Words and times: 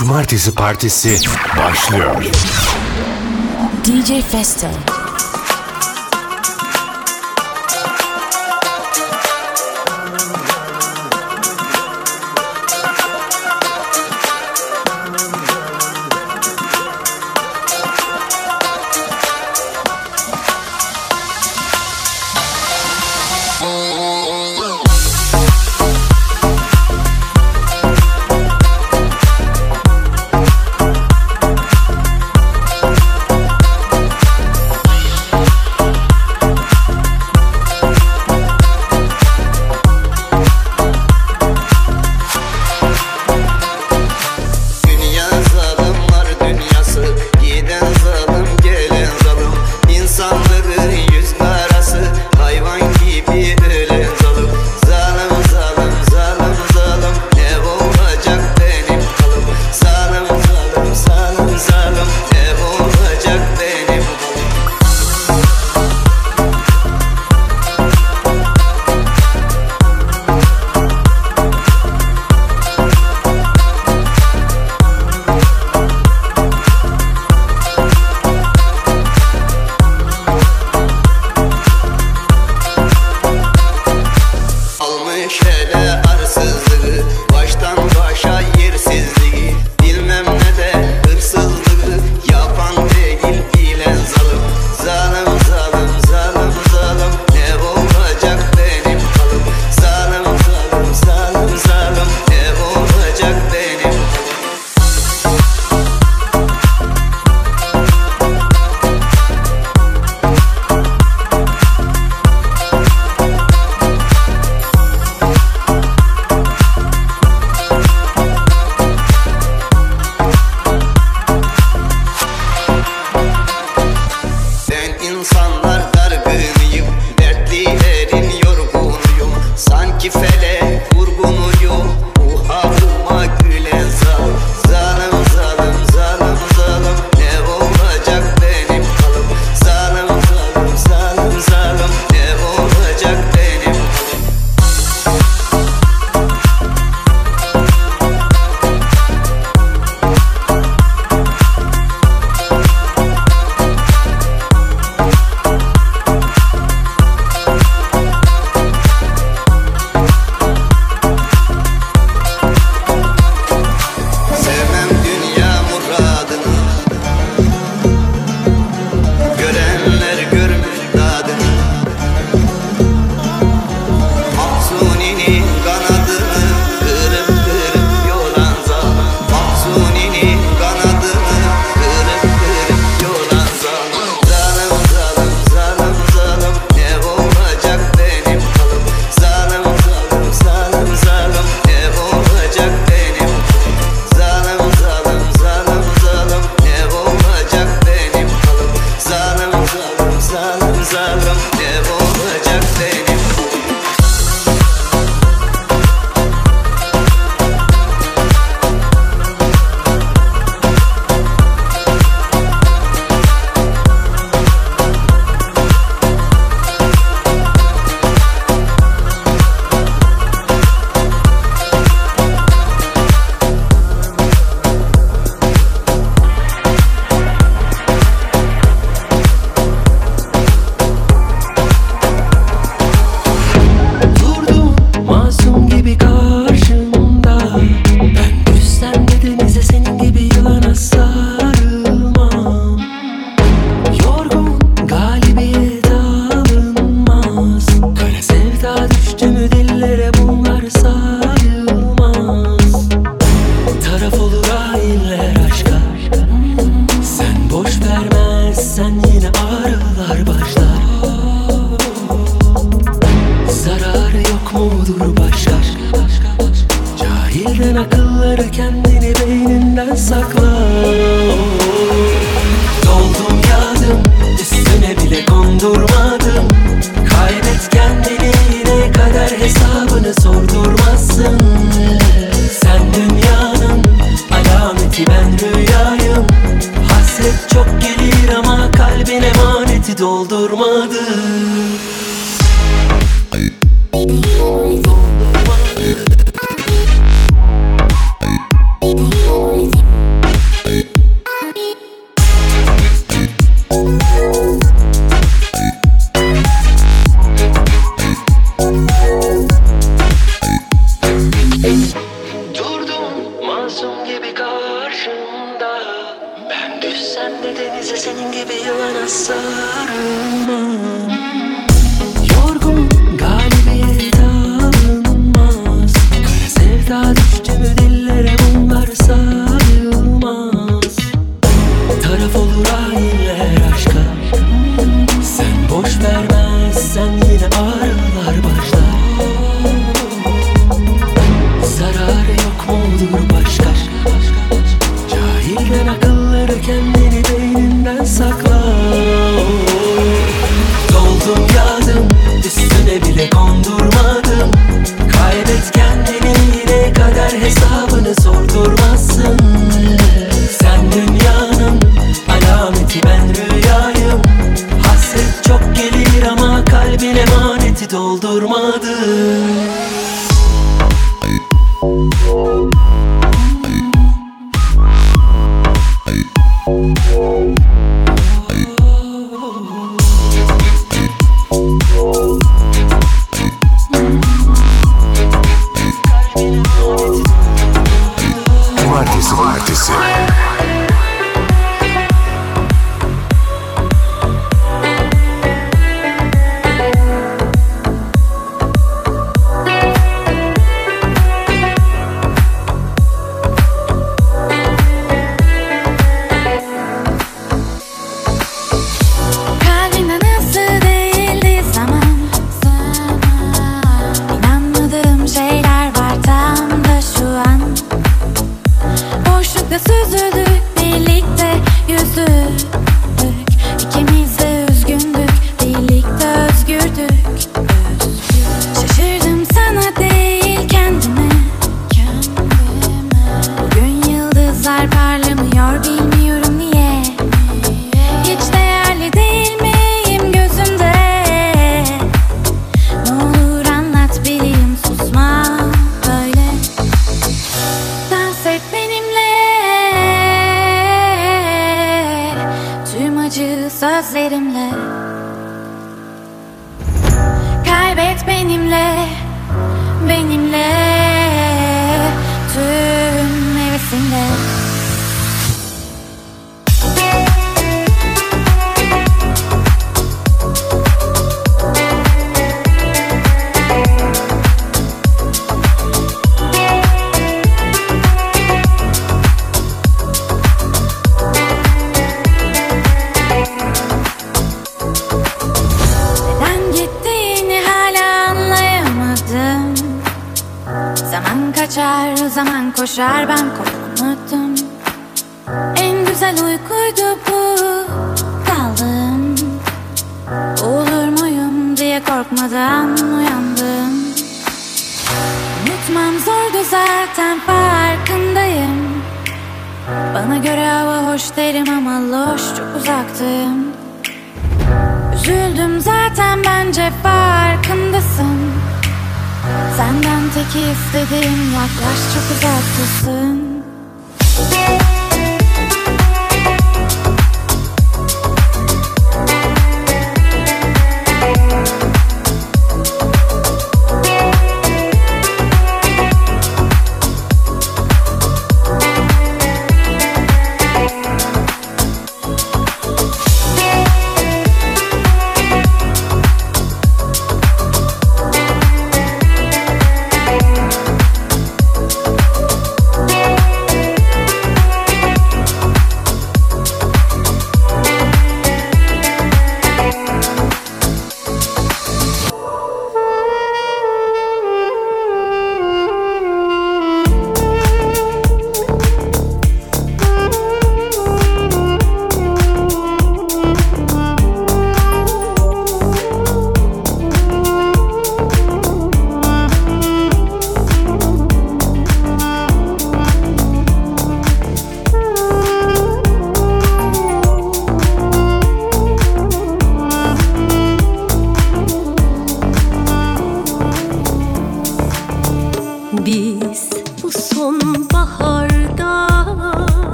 Cumartesi 0.00 0.54
Partisi 0.54 1.18
başlıyor. 1.56 2.24
DJ 3.84 4.22
Festo. 4.32 4.99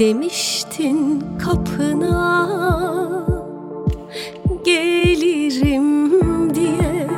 Demiştin 0.00 1.24
kapına 1.44 2.48
gelirim 4.64 6.10
diye. 6.54 7.08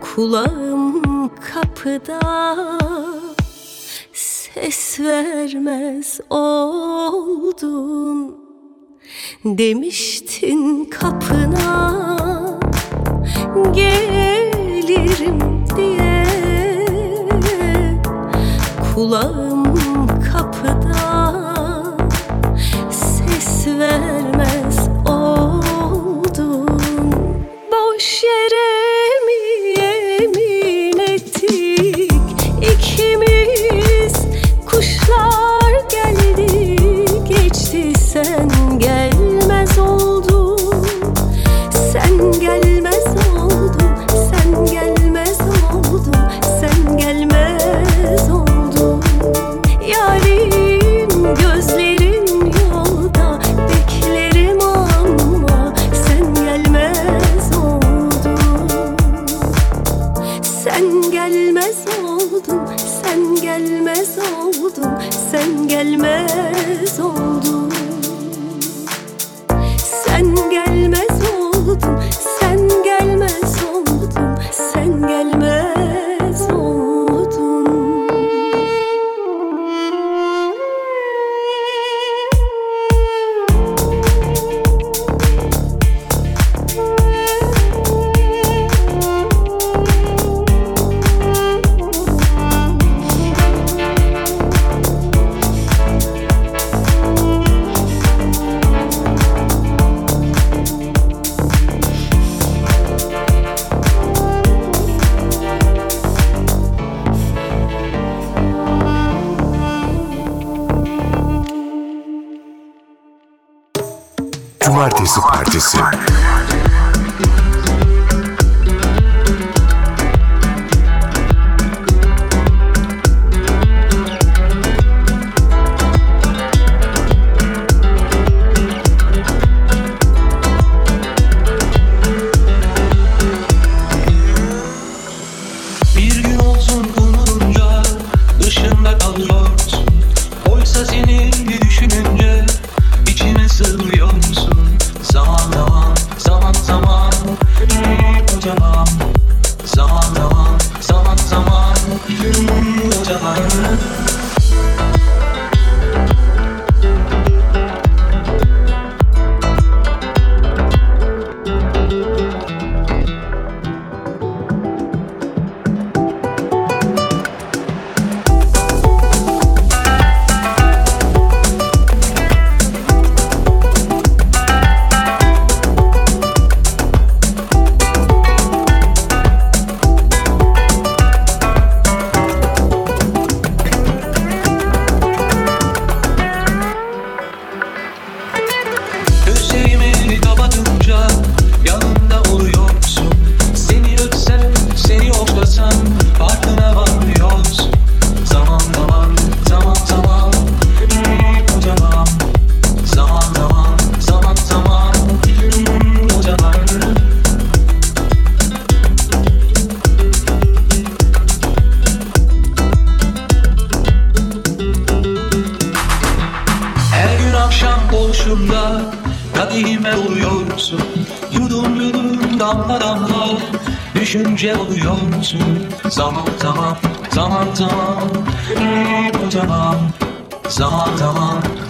Kulağım 0.00 1.02
kapıda 1.52 2.20
ses 4.12 5.00
vermez 5.00 6.20
oldun 6.30 8.36
Demiştin 9.44 10.84
kapına 10.84 11.92
gelirim 13.74 15.38
diye. 15.76 16.26
Kulağım 18.94 19.51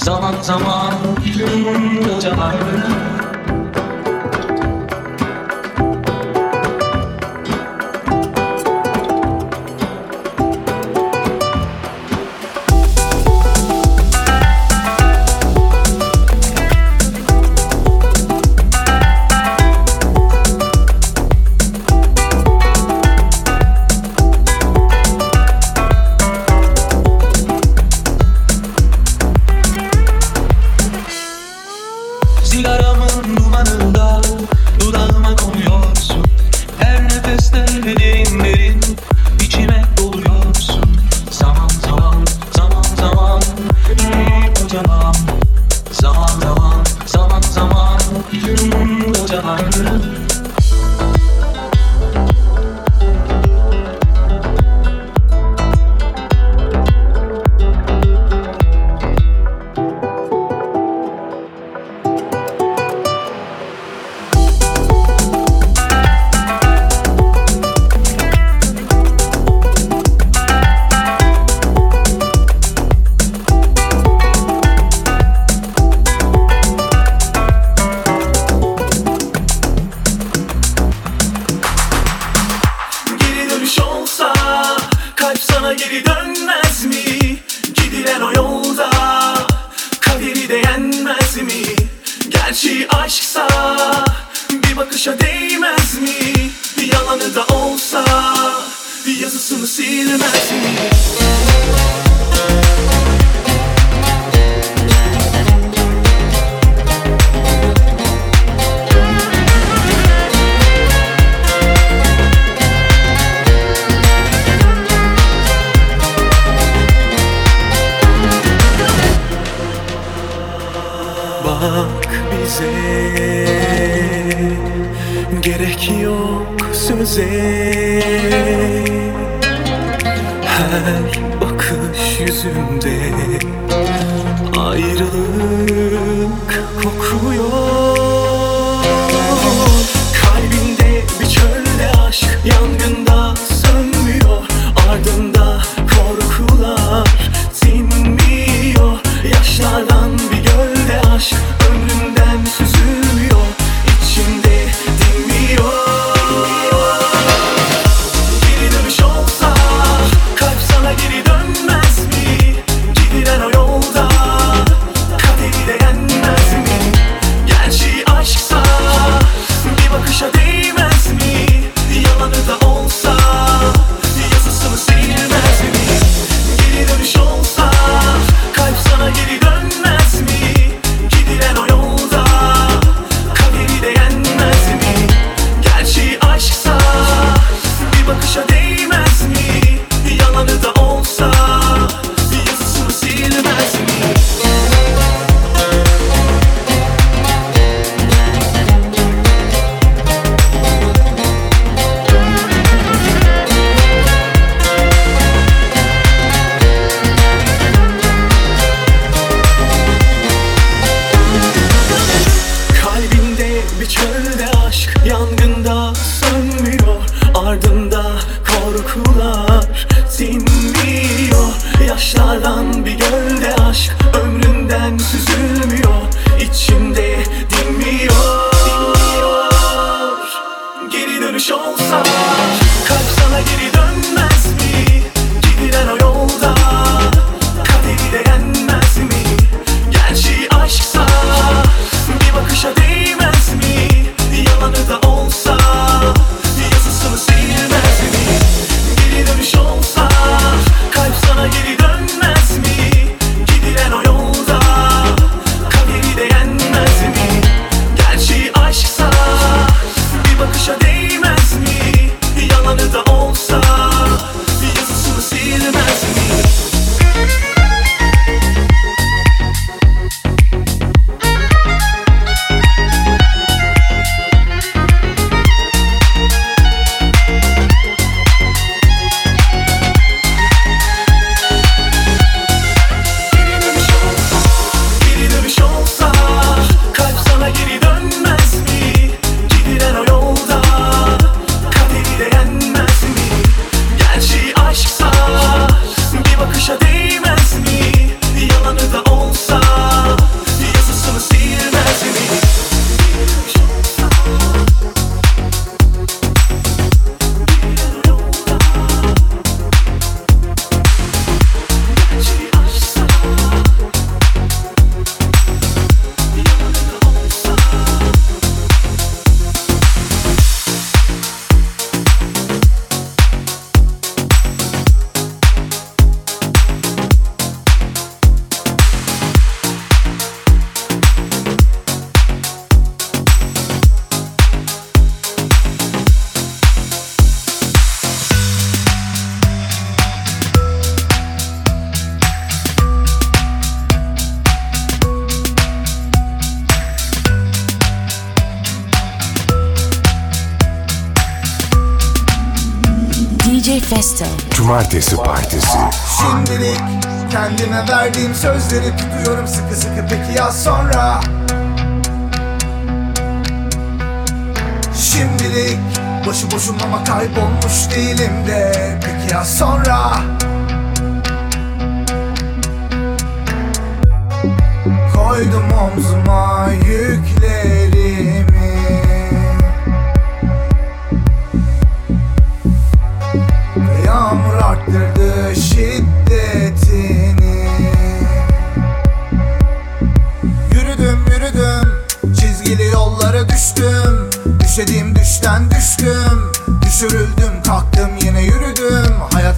zaman 0.02 0.34
zaman 0.42 0.91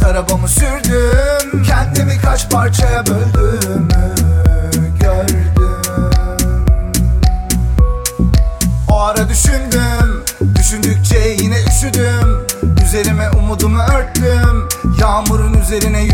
arabamı 0.05 0.49
sürdüm. 0.49 1.62
Kendimi 1.67 2.19
kaç 2.19 2.51
parçaya 2.51 3.07
böldüğümü 3.07 4.14
gördüm. 5.01 6.11
O 8.88 9.01
ara 9.01 9.29
düşündüm 9.29 10.25
Düşündükçe 10.64 11.37
yine 11.40 11.57
üşüdüm. 11.69 12.47
Üzerime 12.85 13.31
umudumu 13.31 13.79
örttüm. 13.79 14.69
Yağmurun 15.01 15.55
üzerine 15.55 16.05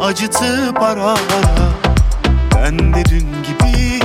acıtı 0.00 0.74
para 0.74 1.04
ara. 1.04 1.16
Ben 2.54 2.94
de 2.94 3.04
dün 3.04 3.26
gibi 3.42 4.00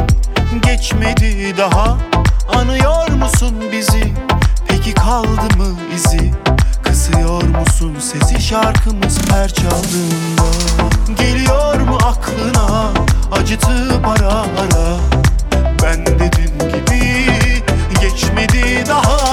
geçmedi 0.61 1.57
daha. 1.57 1.97
Anıyor 2.55 3.09
musun 3.09 3.55
bizi? 3.71 4.13
Peki 4.67 4.93
kaldı 4.93 5.57
mı 5.57 5.79
izi? 5.95 6.33
Kısıyor 6.83 7.43
musun 7.43 7.95
sesi 7.99 8.41
şarkımız 8.41 9.19
her 9.31 9.49
çaldığında? 9.53 10.43
Geliyor 11.17 11.79
mu 11.79 11.97
aklına 12.03 12.89
acıtı 13.31 14.01
para 14.03 14.29
ara? 14.31 14.97
Ben 15.83 16.05
de 16.05 16.31
dün 16.37 16.69
gibi 16.69 17.25
geçmedi 18.01 18.83
daha. 18.87 19.32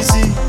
musun 0.00 0.39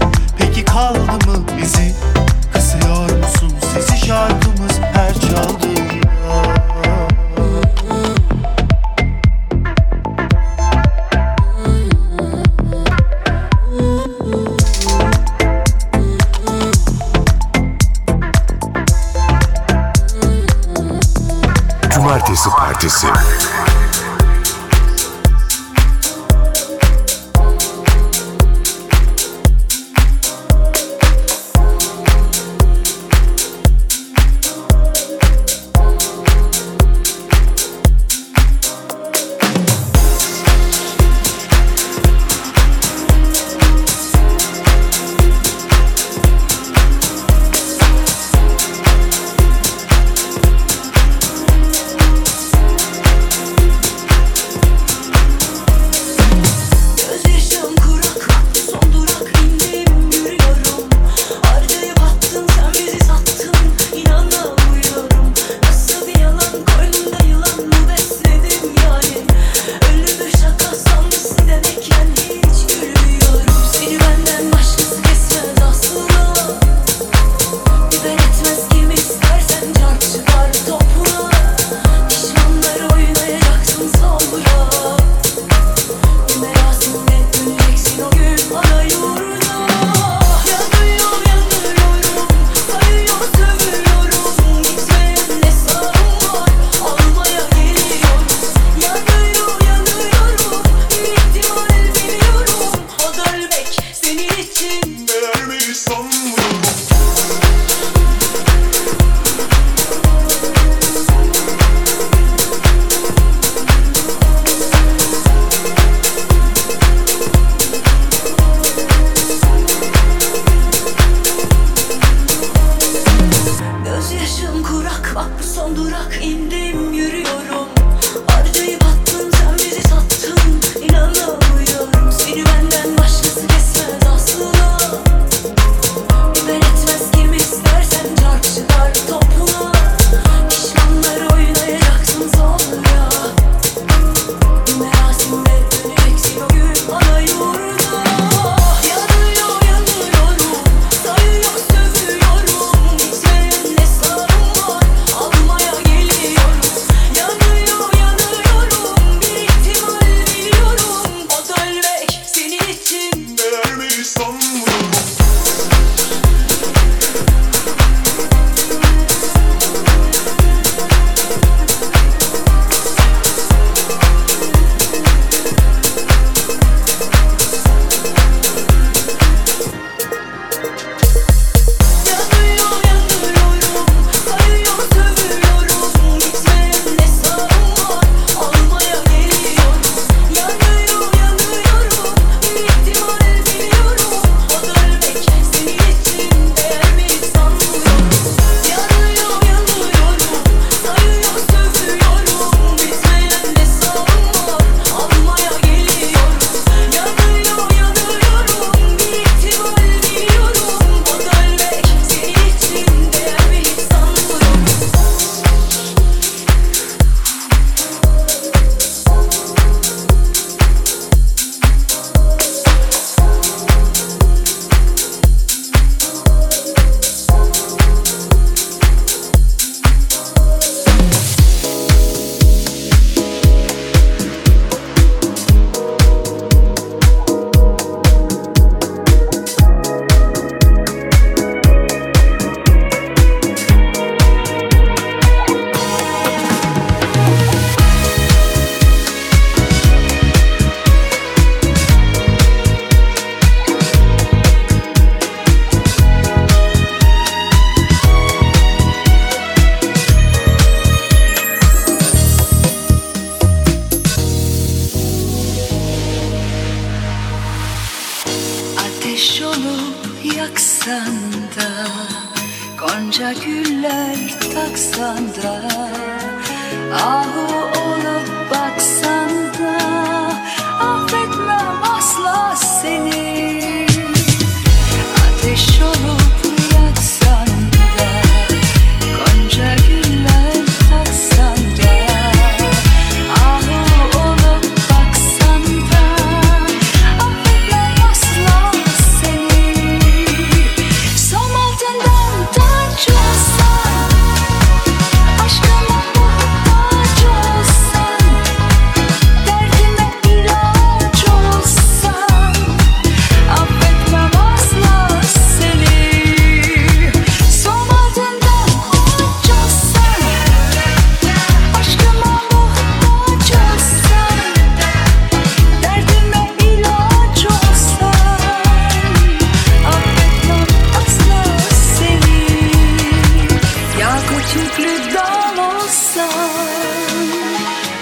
yüklü 334.78 335.14
dal 335.14 335.58
olsan 335.58 336.30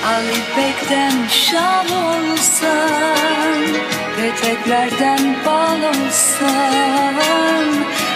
Ali 0.06 0.42
Bek'ten 0.58 1.28
şal 1.28 1.86
olsan 1.86 3.66
Peteklerden 4.18 5.36
bal 5.46 5.82
olsan 5.84 7.16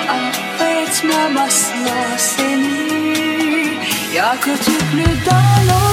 Affetmem 0.09 1.37
asla 1.37 2.17
seni. 2.17 3.77
Yakut 4.15 4.67
yüklü 4.67 5.25
dal 5.25 5.75
olsan 5.75 5.92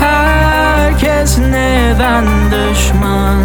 Herkes 0.00 1.38
neden 1.38 2.24
düşman? 2.50 3.44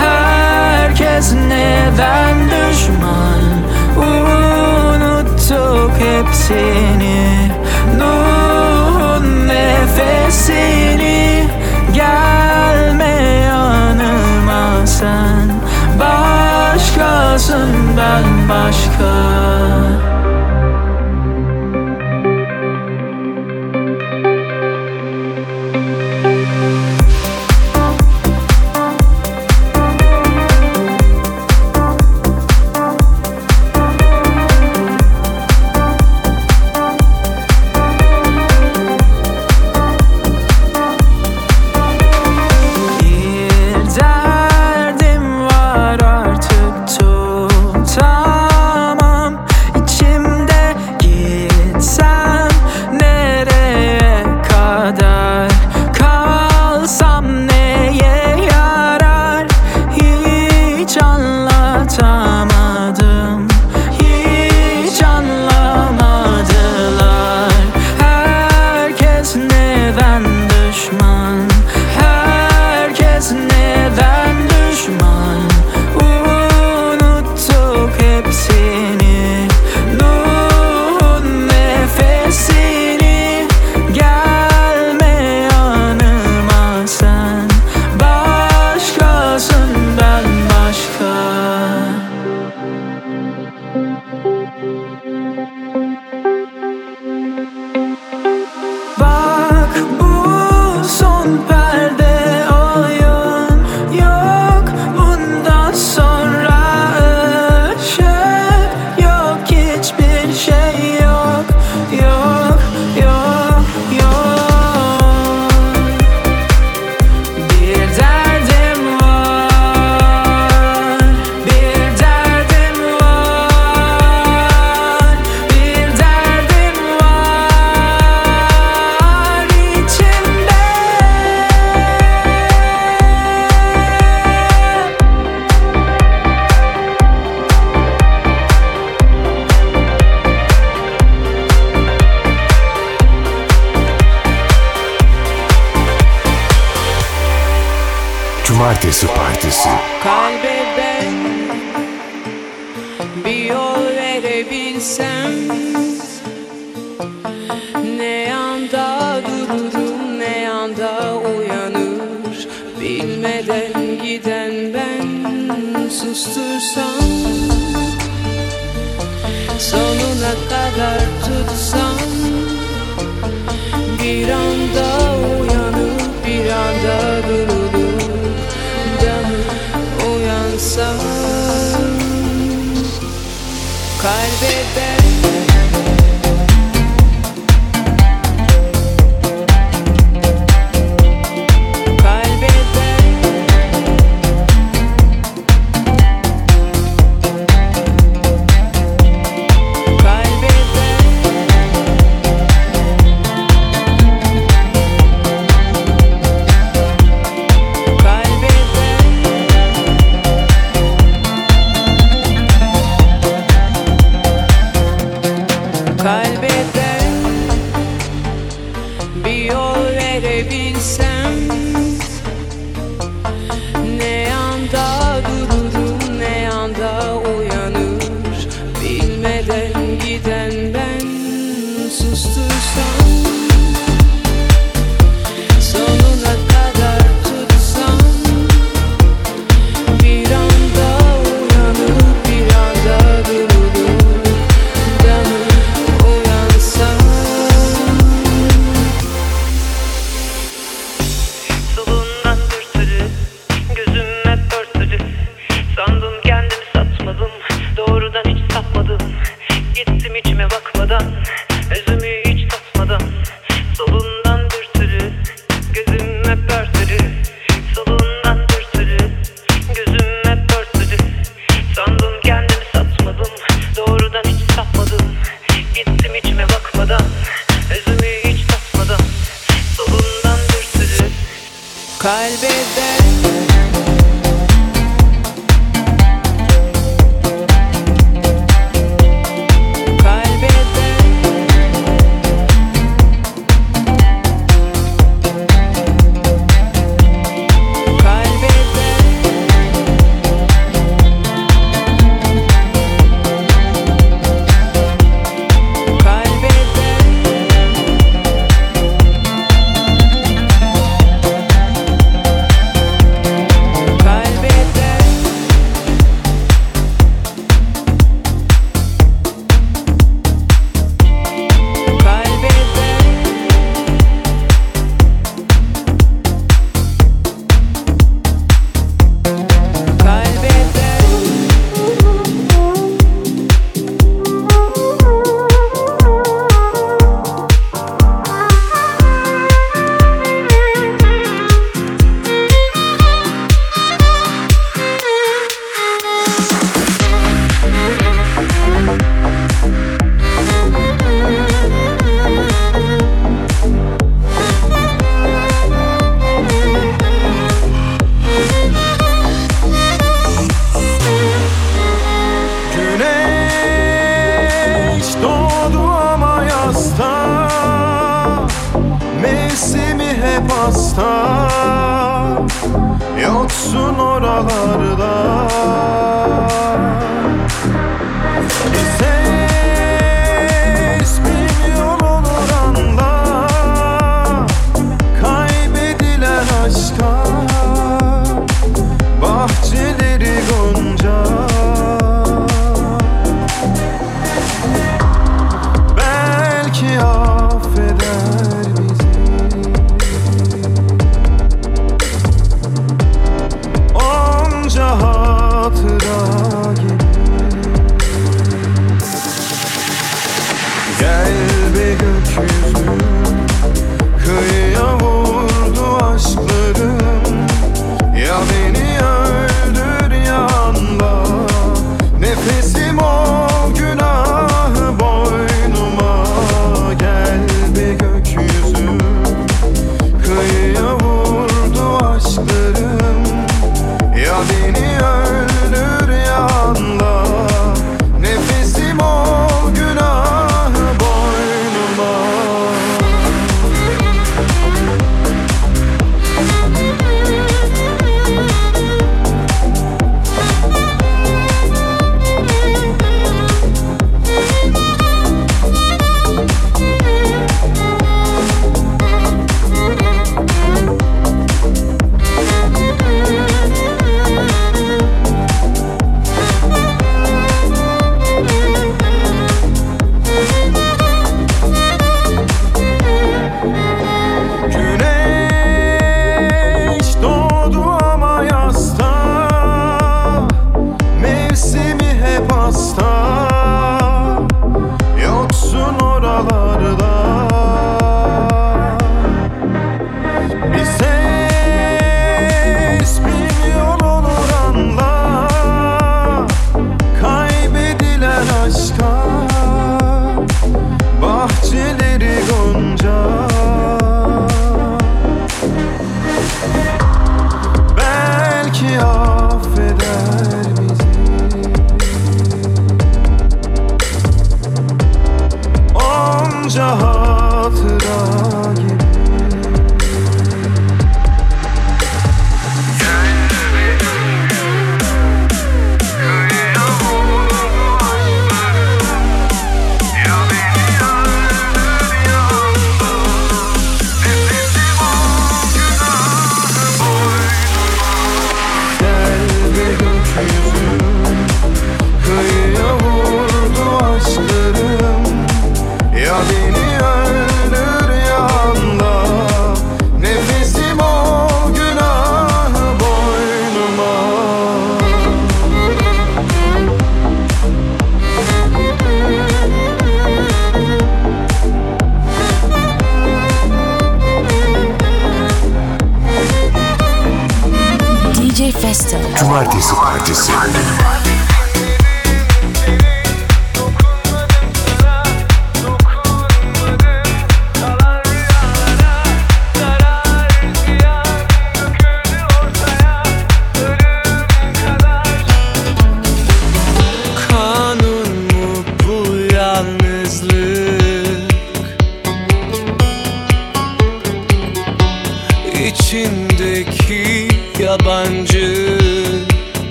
Herkes 0.00 1.34
neden 1.34 2.36
düşman? 2.50 3.42
Unuttuk 3.96 5.92
hepsini. 5.98 7.50
Ruhun 8.00 9.48
nefesini. 9.48 11.44
Gel 11.94 12.43
sen. 15.04 15.48
Başkasın 16.00 17.96
ben 17.96 18.48
başka. 18.48 20.13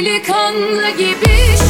Delikanlı 0.00 0.90
gibi 0.90 1.69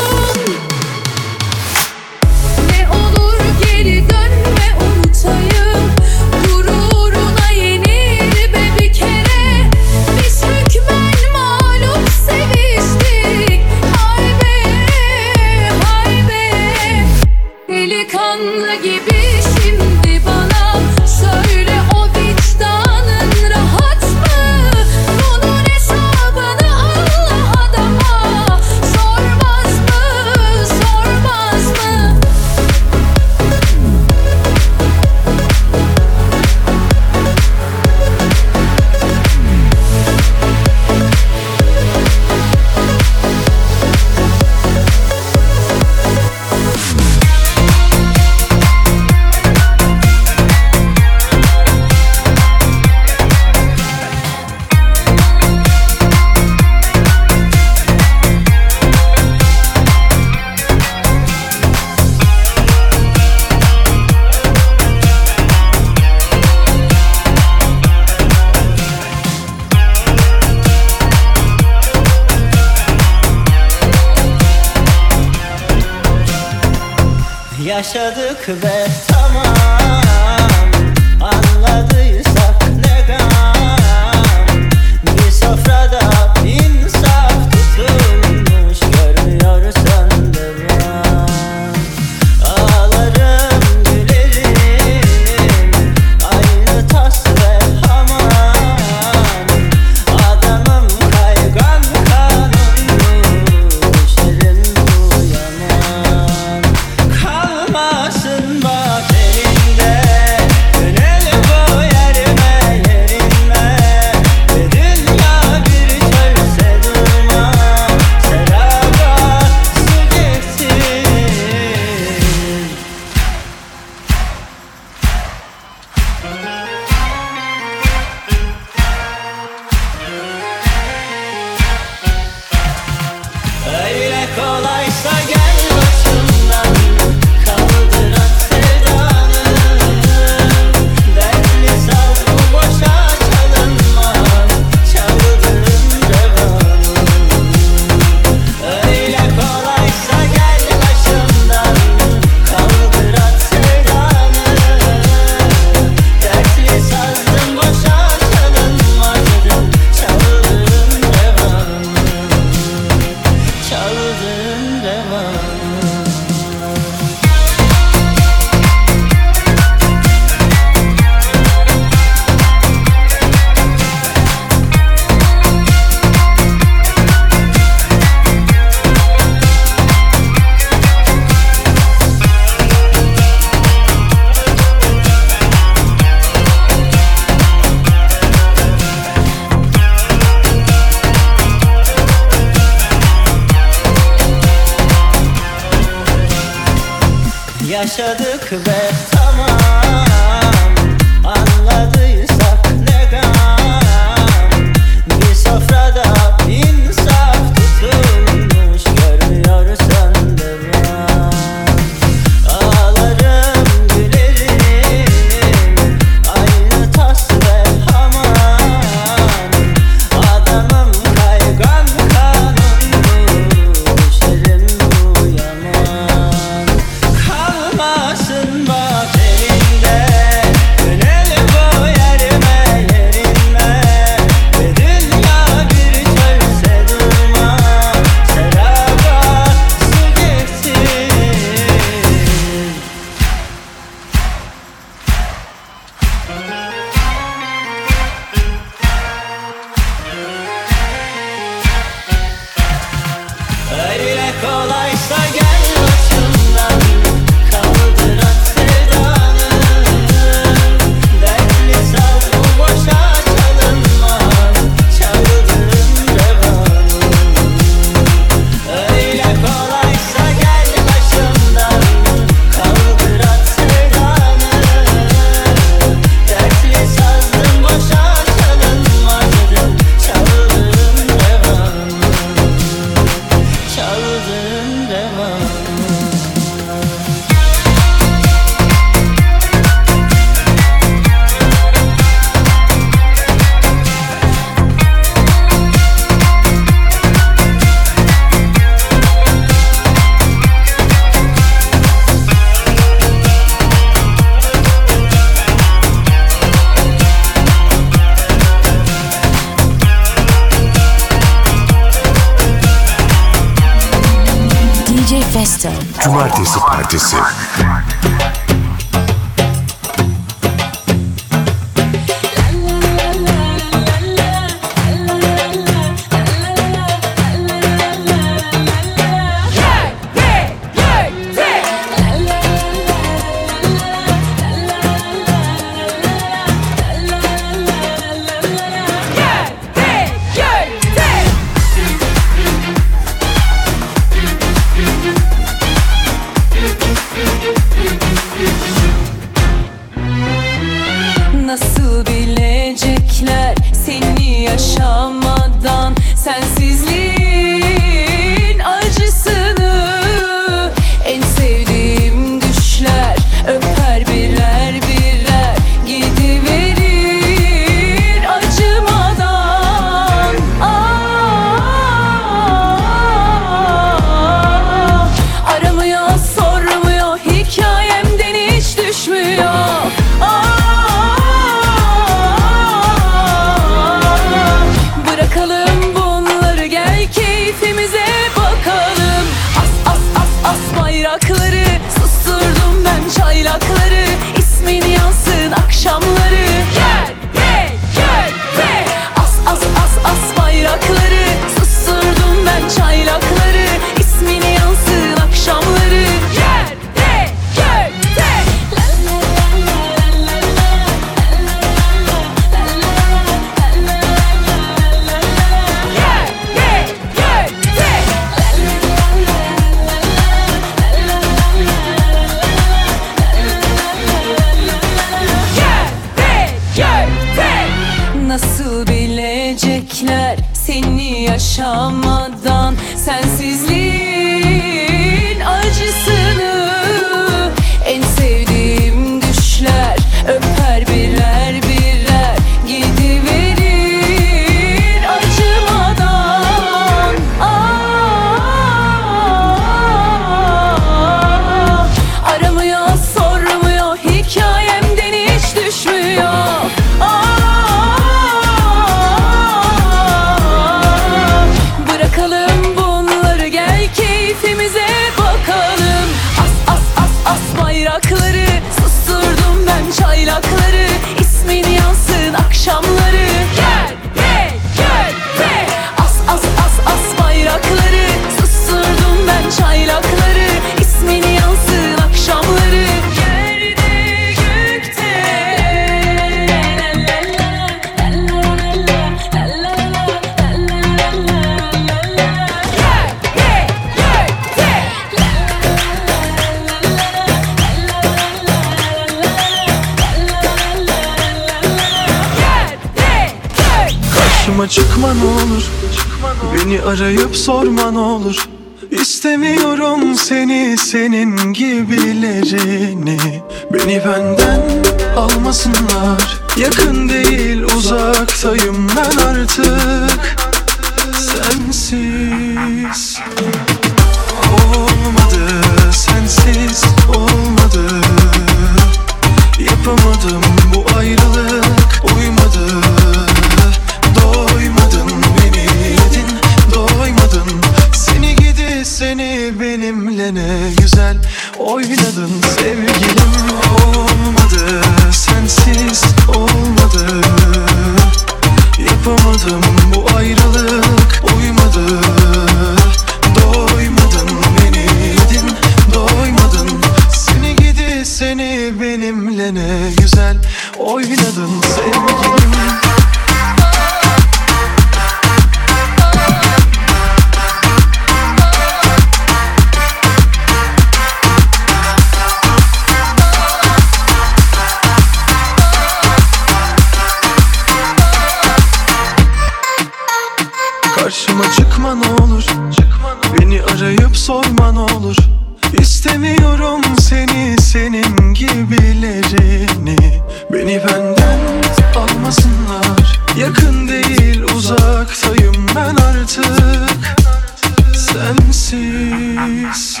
Sensiz 598.16 600.00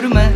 görmez. 0.00 0.32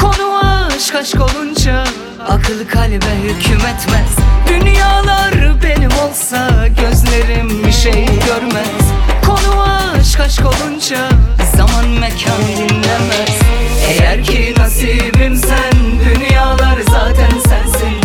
Konu 0.00 0.40
aşk 0.66 0.94
aşk 0.94 1.20
olunca 1.20 1.84
Akıl 2.28 2.68
kalbe 2.68 3.14
hüküm 3.22 3.60
etmez 3.66 4.16
Dünyalar 4.48 5.62
benim 5.62 5.90
olsa 5.90 6.68
Gözlerim 6.68 7.64
bir 7.66 7.72
şey 7.72 8.06
görmez. 8.06 8.84
Konu 9.26 9.62
aşk 9.62 10.20
aşk 10.20 10.42
olunca 10.46 11.08
Zaman 11.56 11.88
mekan 11.88 12.42
dinlemez. 12.56 13.40
Eğer 13.88 14.24
ki 14.24 14.54
nasibim 14.58 15.36
sen 15.36 15.72
Dünyalar 16.04 16.78
zaten 16.90 17.30
sensin. 17.48 17.96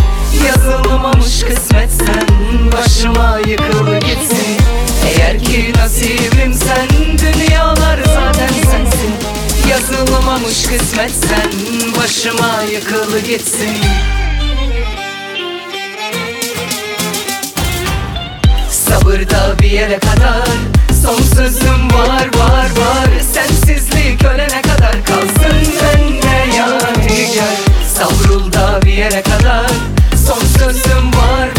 Yazılmamış 0.47 1.43
kısmet 1.43 1.91
sen 1.91 2.27
Başıma 2.71 3.39
yıkılı 3.47 3.99
gitsin. 3.99 4.57
Eğer 5.05 5.39
ki 5.39 5.73
nasibim 5.77 6.36
Yazılmamış 9.91 10.63
kısmet 10.63 11.11
sen 11.11 11.51
Başıma 11.97 12.63
yıkıl 12.71 13.19
gitsin. 13.19 13.77
Sabırda 18.69 19.55
bir 19.59 19.71
yere 19.71 19.99
kadar 19.99 20.47
Son 21.03 21.21
sözüm 21.35 21.91
var 21.93 22.27
var 22.39 22.65
var. 22.65 23.07
Sensizlik 23.33 24.23
ölene 24.23 24.61
kadar 24.61 25.05
kalsın 25.05 25.73
bende 25.81 26.57
yadigar 26.57 27.57
Savrul 27.95 28.53
da 28.53 28.79
bir 28.85 28.93
yere 28.93 29.21
kadar 29.21 29.71
Son 30.27 30.39
sözüm 30.59 31.07
var 31.13 31.17
var 31.37 31.47
var 31.47 31.56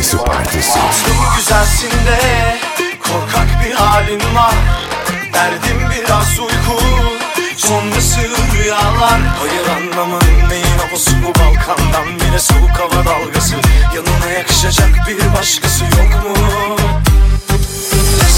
Cumartesi 0.00 0.24
Partisi. 0.24 0.78
Aslım 0.78 1.16
güzelsin 1.36 1.90
de 1.90 2.56
korkak 3.00 3.64
bir 3.64 3.74
halin 3.74 4.34
var 4.34 4.54
Derdim 5.34 5.80
biraz 5.90 6.38
uyku 6.38 6.82
sonrası 7.56 8.20
rüyalar 8.52 9.20
Hayır 9.38 9.66
anlamadım 9.76 10.48
neyin 10.48 10.78
havası 10.78 11.10
bu 11.24 11.28
Balkan'dan 11.28 12.20
bile 12.20 12.38
soğuk 12.38 12.70
hava 12.70 13.04
dalgası 13.04 13.54
Yanına 13.94 14.30
yakışacak 14.38 15.08
bir 15.08 15.38
başkası 15.38 15.84
yok 15.84 16.24
mu? 16.24 16.76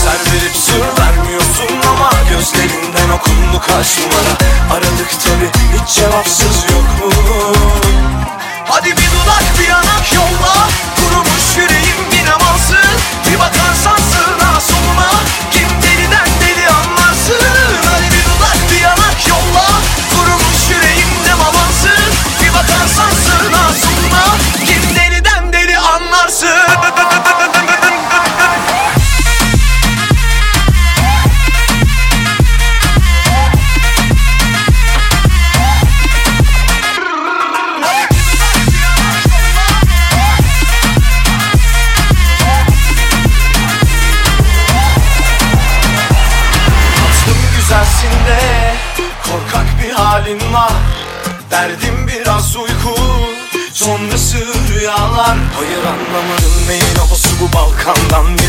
Sen 0.03 0.33
verip 0.33 0.57
sır 0.57 1.03
vermiyorsun 1.03 1.89
ama 1.89 2.11
Gözlerinden 2.31 3.09
okundu 3.19 3.61
kaç 3.67 3.99
numara 3.99 4.35
Aradık 4.75 5.11
tabi 5.11 5.51
hiç 5.79 5.95
cevapsız 5.95 6.65
yok 6.71 7.07
mu? 7.07 7.13
Hadi 8.67 8.91
bir 8.91 8.97
dudak 8.97 9.59
bir 9.59 9.69
yanak 9.69 10.13
yolla 10.15 10.69
Kurumuş 11.53 11.57
yüreğim 11.57 12.03
yine 12.05 12.12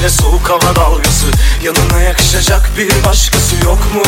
Hele 0.04 0.10
soğuk 0.10 0.50
hava 0.50 0.76
dalgası 0.76 1.26
Yanına 1.64 2.02
yakışacak 2.02 2.72
bir 2.78 3.06
başkası 3.06 3.56
yok 3.66 3.80
mu? 3.94 4.02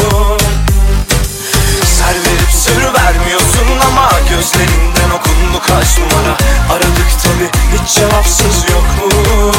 Ser 1.86 2.16
verip 2.16 2.52
sür 2.52 2.94
vermiyorsun 2.94 3.80
ama 3.88 4.10
Gözlerinden 4.30 5.10
okundu 5.10 5.62
kaç 5.68 5.98
numara 5.98 6.38
Aradık 6.72 7.10
tabi 7.24 7.50
hiç 7.74 7.94
cevapsız 7.94 8.70
yok 8.70 8.86
mu? 9.00 9.52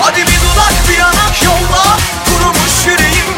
Hadi 0.00 0.20
bir 0.20 0.26
dudak 0.26 0.74
bir 0.88 0.98
yanak 0.98 1.42
yolla 1.44 1.98
Kurumuş 2.24 2.86
yüreğim 2.86 3.35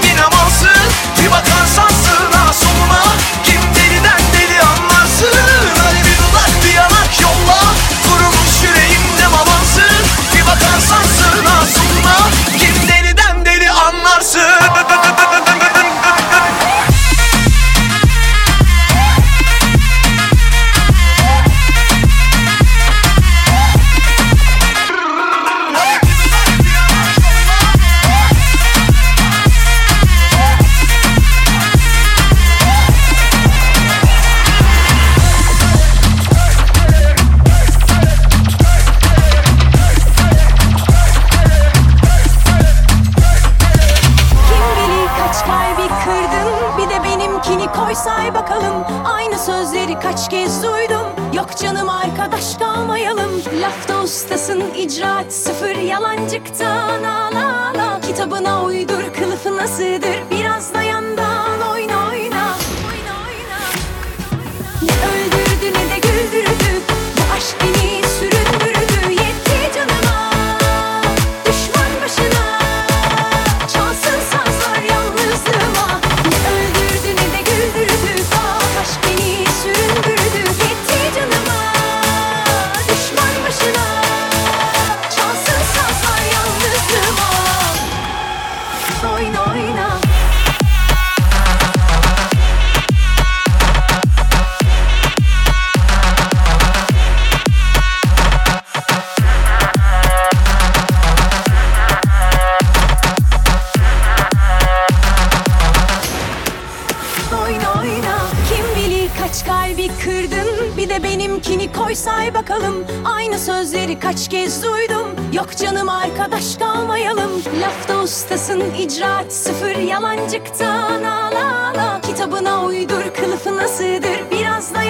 kalmayalım 112.68 112.86
Aynı 113.04 113.38
sözleri 113.38 113.98
kaç 113.98 114.28
kez 114.28 114.62
duydum. 114.62 115.06
Yok 115.32 115.56
canım 115.56 115.88
arkadaş 115.88 116.56
kalmayalım. 116.56 117.30
Lafta 117.60 118.02
ustasın 118.02 118.62
icraat 118.78 119.32
sıfır 119.32 119.76
Yalancıktan. 119.76 121.02
Ala 121.02 121.68
ala 121.68 122.00
Kitabına 122.00 122.64
uydur 122.64 123.14
kılıfına 123.20 123.68
sığdır. 123.68 124.30
Biraz 124.30 124.74
da 124.74 124.82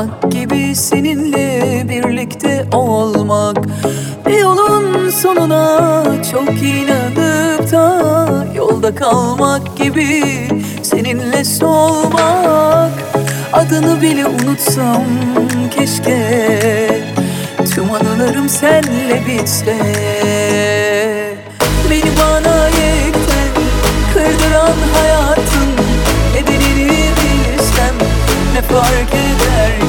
olmak 0.00 0.32
gibi 0.32 0.76
seninle 0.76 1.88
birlikte 1.88 2.66
olmak. 2.72 3.56
Bir 4.26 4.38
yolun 4.38 5.10
sonuna 5.10 6.04
çok 6.32 6.62
inanıp 6.62 7.72
da 7.72 8.46
yolda 8.56 8.94
kalmak 8.94 9.76
gibi 9.76 10.24
seninle 10.82 11.44
solmak 11.44 12.90
Adını 13.52 14.02
bile 14.02 14.26
unutsam 14.26 15.04
keşke 15.70 17.00
Tüm 17.74 17.90
anılarım 17.90 18.48
senle 18.48 19.22
bitse. 19.28 19.76
Beni 21.90 22.10
bana 22.20 22.68
yekten 22.68 23.50
kırdıran 24.14 24.76
hayatın 24.94 25.70
Nedenini 26.34 26.86
bilsem 26.86 27.94
ne 28.54 28.62
fark 28.62 29.14
eder? 29.14 29.79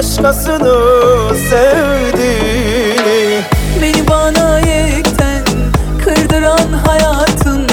Başkasını 0.00 1.34
sevdiğini. 1.50 3.42
Beni 3.82 4.08
bana 4.08 4.58
yekten 4.58 5.44
kırdıran 6.04 6.72
hayatın 6.86 7.66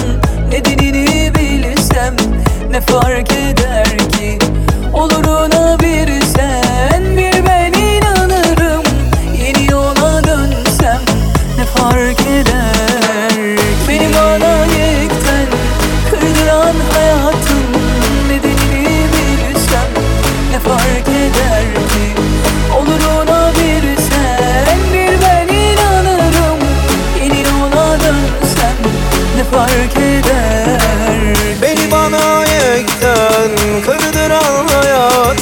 Nedenini 0.52 1.32
bilsem 1.36 2.16
ne 2.72 2.82
fark 2.82 3.32
eder 3.32 3.98
ki? 3.98 4.40
Oluruna 4.94 5.37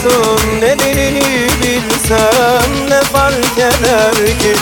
hayatın 0.05 0.61
Nedenini 0.61 1.47
bilsem 1.63 2.89
ne 2.89 3.01
fark 3.01 3.57
eder 3.57 4.39
ki? 4.39 4.55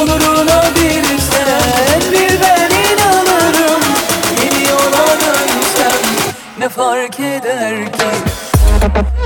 Oluruna 0.00 0.62
bir 0.76 1.04
sen 1.18 2.12
bir 2.12 2.40
ben 2.40 2.70
inanırım. 2.70 3.82
Yola 4.68 5.06
dönsem 5.20 6.00
ne 6.58 6.68
fark 6.68 7.20
eder 7.20 7.92
ki 7.92 9.17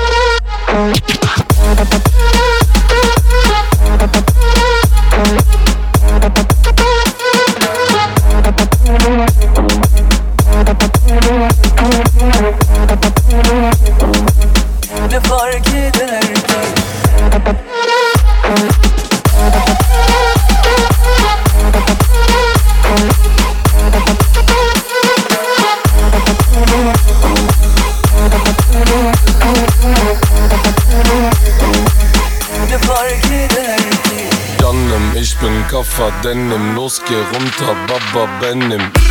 I 38.24 38.40
bend 38.40 38.72
him. 38.72 39.01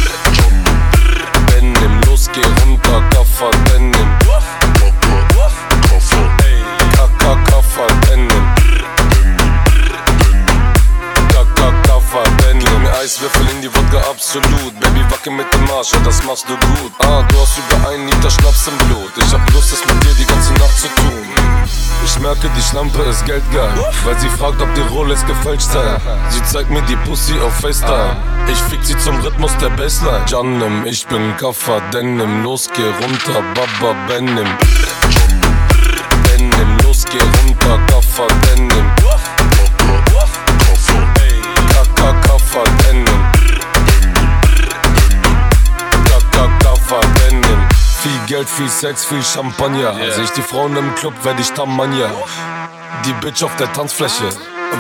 Ich 22.41 22.47
merke, 22.47 22.57
die 22.57 22.63
Schlampe 22.63 23.01
ist 23.03 23.25
geldgeil, 23.25 23.69
weil 24.03 24.19
sie 24.19 24.29
fragt, 24.29 24.61
ob 24.61 24.73
die 24.73 24.81
Rolex 24.81 25.25
gefälscht 25.25 25.69
sei. 25.71 25.97
Sie 26.29 26.43
zeigt 26.43 26.69
mir 26.69 26.81
die 26.83 26.95
Pussy 27.07 27.33
auf 27.39 27.53
FaceTime. 27.59 28.17
Ich 28.51 28.57
fick 28.57 28.83
sie 28.83 28.97
zum 28.97 29.19
Rhythmus 29.21 29.55
der 29.57 29.69
Bassline. 29.69 30.25
Janem, 30.27 30.85
ich 30.85 31.05
bin 31.07 31.35
Kaffer, 31.37 31.81
Denim, 31.93 32.43
los 32.43 32.69
geh 32.75 32.83
runter, 32.83 33.43
Baba 33.53 33.95
Benim. 34.07 34.47
Benim, 36.23 36.77
los 36.83 37.05
geh 37.05 37.19
runter, 37.19 37.79
Kaffer, 37.87 38.27
Denim. 38.47 38.60
Geld, 48.41 48.49
viel 48.49 48.69
Sex, 48.69 49.05
viel 49.05 49.21
Champagner. 49.21 49.93
Seh 50.15 50.23
ich 50.23 50.31
die 50.31 50.41
Frauen 50.41 50.75
im 50.75 50.95
Club, 50.95 51.13
werd 51.23 51.39
ich 51.39 51.51
Tamanja. 51.51 52.09
Die 53.05 53.13
Bitch 53.13 53.43
auf 53.43 53.55
der 53.57 53.71
Tanzfläche. 53.71 54.29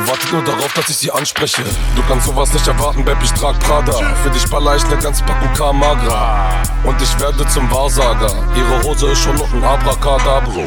Wartet 0.07 0.33
nur 0.33 0.43
darauf, 0.43 0.73
dass 0.73 0.89
ich 0.89 0.97
sie 0.97 1.11
anspreche. 1.11 1.61
Du 1.95 2.01
kannst 2.07 2.25
sowas 2.25 2.51
nicht 2.53 2.67
erwarten, 2.67 3.05
Babe, 3.05 3.19
ich 3.23 3.31
trag 3.33 3.59
Prada. 3.59 3.91
Für 4.23 4.31
dich 4.31 4.49
baller 4.49 4.77
ich 4.77 4.87
ne 4.89 4.97
ganze 4.97 5.23
Packung 5.25 5.53
Kamagra. 5.53 6.63
Und 6.83 6.99
ich 7.03 7.19
werde 7.19 7.47
zum 7.49 7.69
Wahrsager. 7.71 8.33
Ihre 8.55 8.83
Hose 8.83 9.11
ist 9.11 9.19
schon 9.19 9.35
noch 9.35 9.53
ein 9.53 9.63
Abracadabro. 9.63 10.65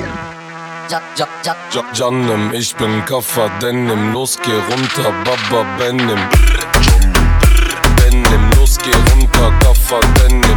Ja, 0.89 1.03
ja, 1.17 1.27
ja. 1.45 1.57
Ja, 1.73 1.83
Janem, 1.95 2.53
ich 2.53 2.77
bin 2.77 3.05
Kaffer, 3.07 3.51
Denim, 3.61 4.13
los 4.13 4.39
geh 4.41 4.53
runter, 4.53 5.13
Baba 5.25 5.67
Benim. 5.79 6.21
Benim, 7.97 8.51
los 8.57 8.79
geh 8.79 8.95
runter, 9.11 9.53
Kaffer, 9.59 10.01
Denim. 10.21 10.54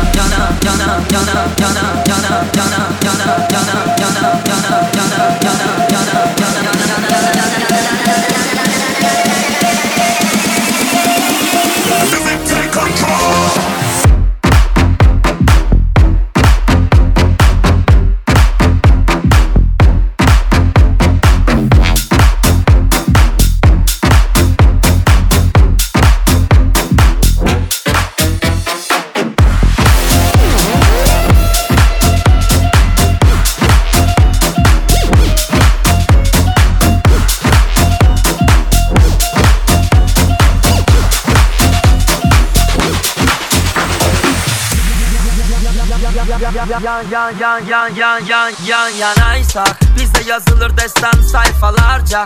yan 47.14 47.30
yan 47.40 47.62
yan 47.68 47.96
yan 47.96 47.96
yan 47.96 48.26
yan 48.26 48.52
yan 48.66 48.90
yanaysak 48.90 49.80
Bize 49.96 50.30
yazılır 50.30 50.78
destan 50.78 51.22
sayfalarca 51.22 52.24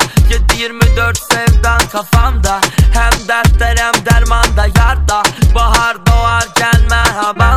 7-24 0.58 1.34
sevdan 1.34 1.80
kafamda 1.92 2.60
Hem 2.94 3.28
dertler 3.28 3.78
hem 3.78 4.06
dermanda 4.06 4.66
yarda 4.66 5.24
Bahar 5.56 6.06
doğarken 6.06 6.82
merhaba 6.90 7.57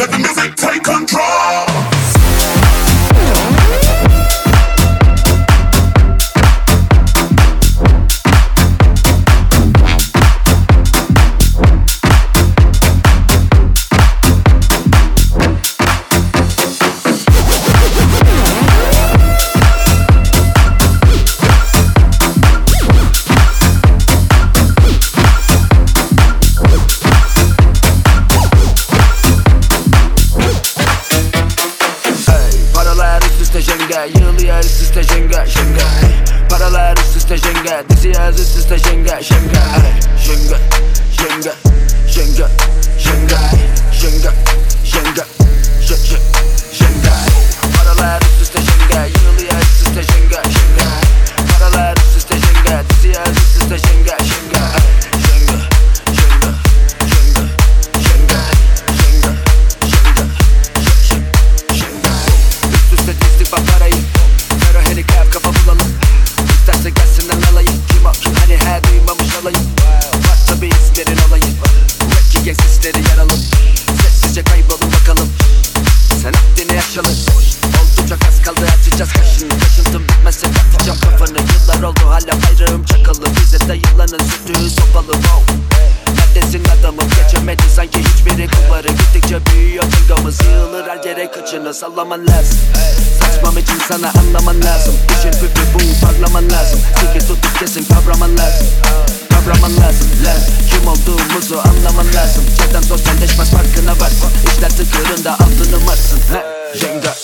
Let 0.00 0.10
the 0.12 0.16
music 0.16 0.56
take 0.56 0.82
control. 0.82 1.89
Diğer 34.40 34.60
üst 34.60 34.82
üste 34.82 35.02
jenga 35.02 35.46
jenga 35.46 35.86
Paralar 36.50 36.96
üst 36.96 37.16
üste 37.16 37.36
jenga 37.36 37.84
Dizi 37.90 38.08
yaz 38.08 38.40
üst 38.40 38.58
üste 38.58 38.78
jenga 38.78 39.22
jenga 39.22 39.62
Jenga 40.26 40.58
jenga 41.18 41.52
jenga 42.08 42.48
jenga 42.98 43.38
jenga 44.00 44.32
jenga 44.84 45.24
jenga 45.86 46.18
jenga 46.78 47.14
Paralar 47.76 48.22
üst 48.22 48.39
Beni 91.30 91.42
kaçını 91.44 91.74
sallaman 91.74 92.26
lazım. 92.26 92.58
Saçmam 93.20 93.58
için 93.58 93.78
sana 93.88 94.12
anlaman 94.20 94.62
lazım. 94.62 94.94
Düşün 95.08 95.30
püfü 95.30 95.62
bu 95.74 96.06
parlaman 96.06 96.50
lazım. 96.50 96.80
Sikir 97.00 97.20
tutup 97.20 97.58
kesin 97.58 97.84
kavraman 97.84 98.38
lazım. 98.38 98.66
Kavraman 99.30 99.70
lazım. 99.70 100.08
Lan 100.24 100.40
Kim 100.70 100.88
olduğumuzu 100.88 101.58
anlaman 101.58 102.06
lazım. 102.14 102.44
Cidden 102.58 102.82
sosyalleşmez 102.82 103.50
farkına 103.50 103.90
varsın. 103.90 104.30
İşler 104.46 104.70
tıkırında 104.70 105.32
altını 105.32 105.80
marsın. 105.86 106.20
Ha, 106.32 106.42
Jenga 106.74 107.14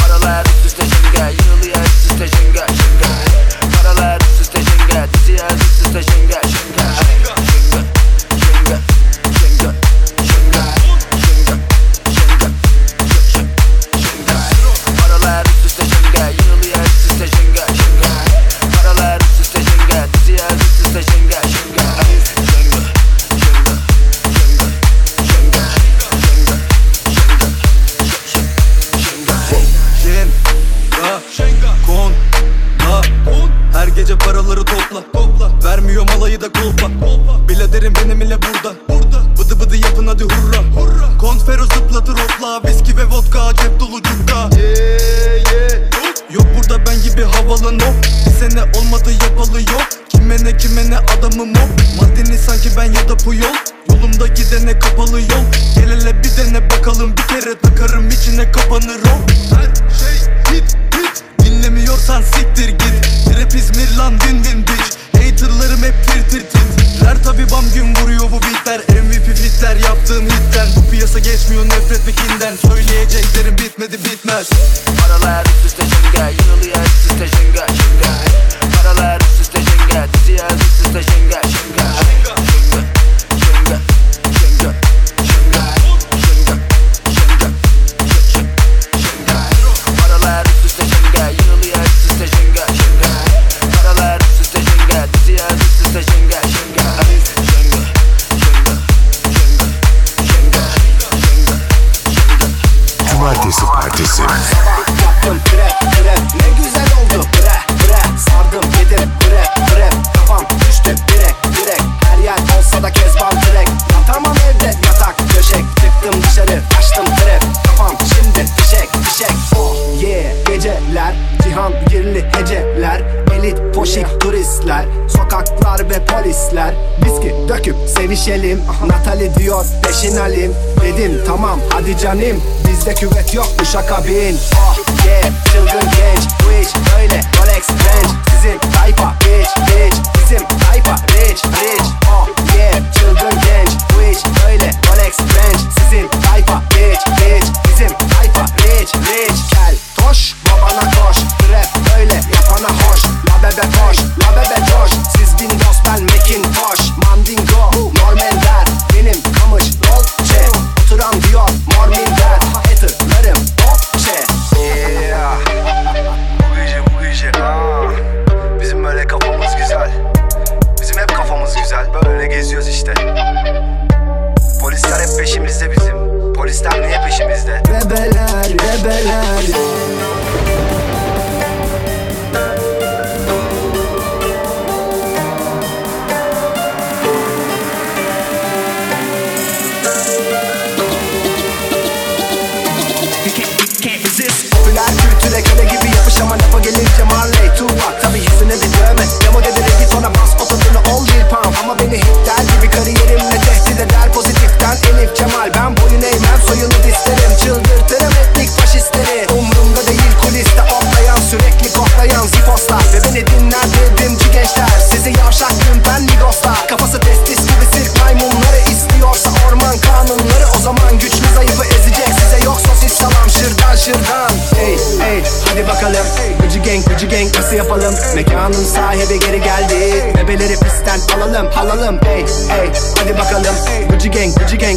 Paralar 0.00 0.46
üst 0.66 0.66
üste 0.66 0.82
jenga 0.86 1.28
Yığılıyor 1.28 1.84
üst 1.86 2.12
üste 2.12 2.26
jenga 2.26 2.66
Jenga 2.66 3.10
Paralar 3.76 4.20
üst 4.20 4.40
üste 4.40 4.58
jenga 4.62 5.08
Diziyor 5.14 5.50
üst 5.50 5.86
üste 5.86 6.02
jenga, 6.02 6.48
jenga. 6.48 6.63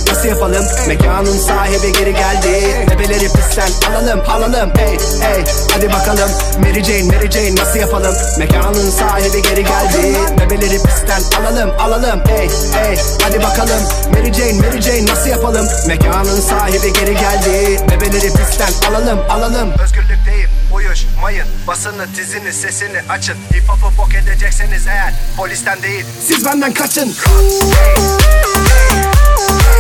Nasıl 0.09 0.27
yapalım? 0.27 0.65
Mekanın 0.87 1.37
sahibi 1.37 1.91
geri 1.93 2.13
geldi. 2.13 2.87
Bebeleri 2.91 3.29
pisten 3.33 3.69
alalım 3.89 4.21
alalım. 4.29 4.71
Hey 4.77 4.97
hey 5.21 5.43
hadi 5.73 5.89
bakalım. 5.93 6.29
Mary 6.59 6.83
Jane 6.83 7.03
Mary 7.03 7.31
Jane 7.31 7.55
nasıl 7.55 7.79
yapalım? 7.79 8.15
Mekanın 8.39 8.89
sahibi 8.89 9.41
geri 9.41 9.63
geldi. 9.63 10.17
Bebeleri 10.39 10.83
pisten 10.83 11.21
alalım 11.39 11.71
alalım. 11.79 12.21
Hey 12.27 12.49
hey 12.73 12.97
hadi 13.23 13.43
bakalım. 13.43 13.81
Mary 14.11 14.33
Jane 14.33 14.53
Mary 14.53 14.81
Jane 14.81 15.05
nasıl 15.05 15.29
yapalım? 15.29 15.67
Mekanın 15.87 16.41
sahibi 16.41 16.93
geri 16.93 17.13
geldi. 17.13 17.79
Bebeleri 17.91 18.33
pisten 18.33 18.89
alalım 18.89 19.19
alalım. 19.29 19.71
Özgürlük 19.83 20.07
Özgürlükteyim 20.07 20.49
uyuşmayın 20.73 21.47
Basını 21.67 22.13
tizini 22.15 22.53
sesini 22.53 23.01
açın. 23.09 23.35
Hip 23.53 23.69
hop'u 23.69 23.97
bok 23.97 24.15
edecekseniz 24.15 24.87
eğer 24.87 25.13
Polisten 25.37 25.83
değil. 25.83 26.05
Siz 26.27 26.45
benden 26.45 26.73
kaçın. 26.73 27.07
Rock, 27.07 27.75
hey, 27.75 27.95
hey, 27.95 29.03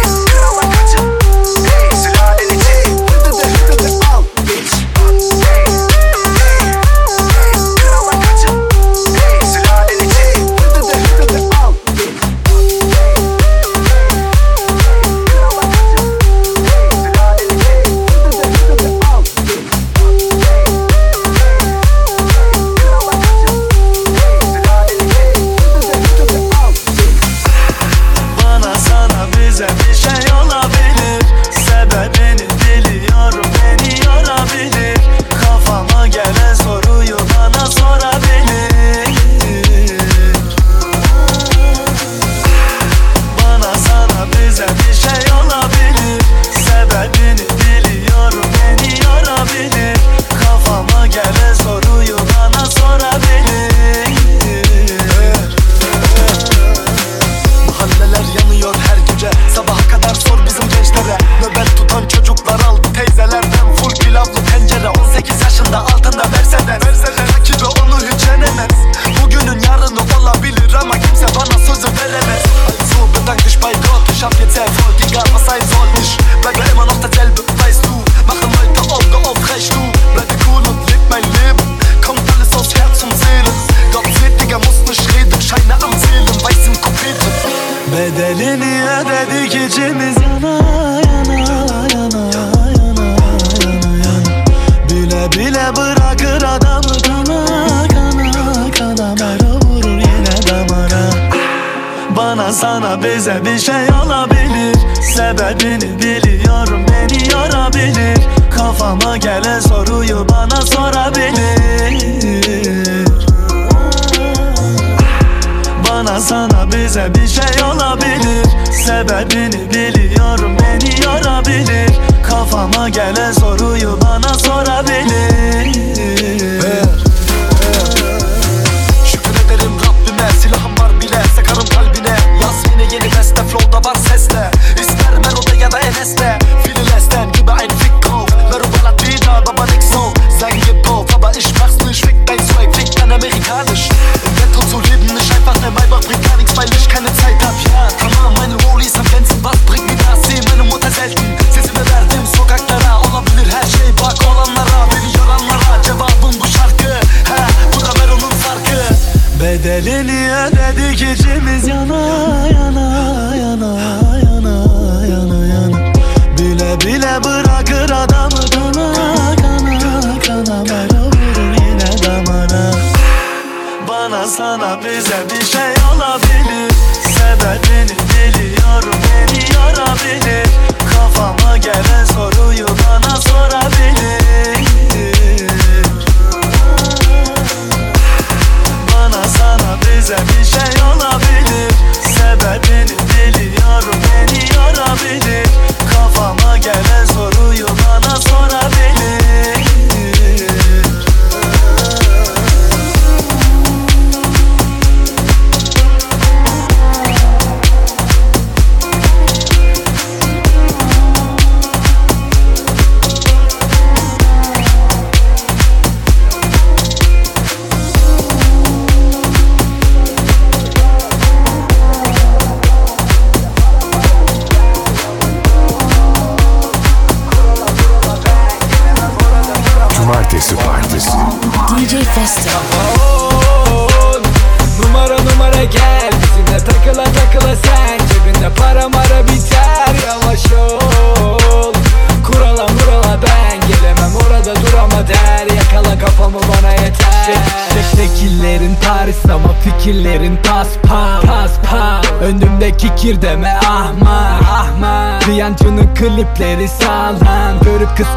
hey. 0.03 0.06
Stay, 1.55 2.36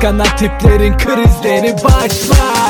Kıskanan 0.01 0.36
tiplerin 0.36 0.98
krizleri 0.98 1.74
Başlar 1.85 2.69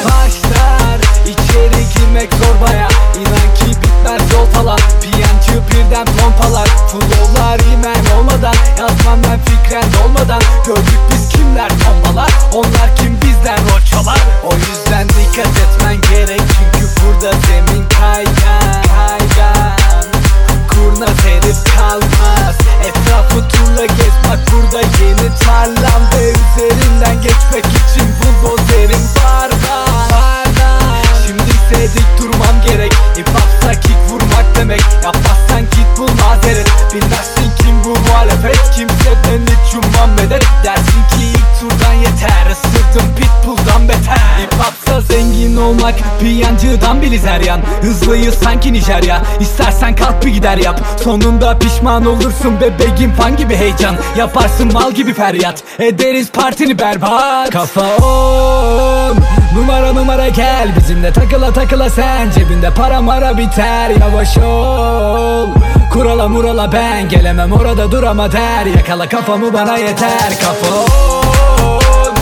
Piyancıdan 46.20 47.02
bili 47.02 47.18
zeryan 47.18 47.60
Hızlıyız 47.82 48.34
sanki 48.34 48.72
Nijerya. 48.72 49.22
İstersen 49.40 49.94
kalk 49.97 50.24
bir 50.24 50.28
gider 50.30 50.56
yap. 50.56 50.80
Sonunda 51.05 51.59
pişman 51.59 52.06
olursun 52.06 52.60
bebeğim. 52.60 53.12
Fan 53.12 53.36
gibi 53.36 53.56
heyecan. 53.56 53.97
Yaparsın 54.16 54.72
mal 54.72 54.92
gibi 54.92 55.14
feryat. 55.14 55.62
Ederiz 55.78 56.30
partini 56.30 56.78
berbat. 56.78 57.51
Kafa 57.51 57.97
on. 57.97 59.16
Numara 59.56 59.92
numara 59.92 60.28
gel. 60.28 60.68
Bizimle 60.76 61.12
takıla 61.12 61.52
takıla 61.52 61.90
sen. 61.90 62.30
Cebinde 62.30 62.70
para 62.70 63.01
mara 63.01 63.38
biter. 63.38 63.90
Yavaş 64.01 64.38
ol. 64.38 65.48
Kurala 65.92 66.28
murala 66.28 66.72
ben. 66.72 67.09
Gelemem 67.09 67.52
orada 67.52 67.92
dur 67.92 68.02
ama 68.02 68.32
der. 68.32 68.66
Yakala 68.76 69.09
kafamı 69.09 69.52
bana 69.52 69.78
yeter. 69.78 70.32
Kafa 70.40 70.74
on. 70.74 72.14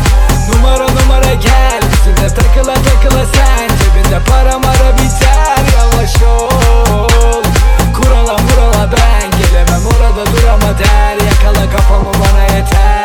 Numara 0.54 0.86
numara 0.88 1.34
gel. 1.34 1.80
Bizimle 1.92 2.28
takıla 2.28 2.74
takıla 2.74 3.24
sen 3.34 3.67
Cebinde 4.08 4.24
para 4.24 4.58
mara 4.58 4.92
biter 4.96 5.64
Yavaş 5.76 6.22
ol. 6.22 7.42
Kurala 7.94 8.38
murala 8.38 8.90
ben 8.92 9.30
Gelemem 9.38 9.86
orada 9.86 10.26
dur 10.26 10.48
ama 10.48 10.78
der. 10.78 11.26
Yakala 11.26 11.70
kafamı 11.70 12.12
bana 12.14 12.42
yeter 12.42 12.97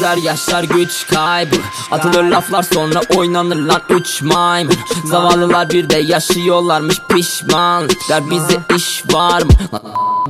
Yeteneksizler 0.00 0.30
yaşlar 0.30 0.62
güç 0.62 1.06
kaybı. 1.06 1.56
Atılır 1.90 2.24
laflar 2.24 2.62
sonra 2.62 3.00
oynanır 3.16 3.56
lan 3.56 3.80
üç 3.90 4.22
maymun 4.22 4.74
Zavallılar 5.04 5.70
bir 5.70 5.90
de 5.90 5.98
yaşıyorlarmış 5.98 7.00
pişman. 7.08 7.88
Der 8.08 8.30
bize 8.30 8.60
iş 8.76 9.04
var 9.14 9.42
mı? 9.42 9.50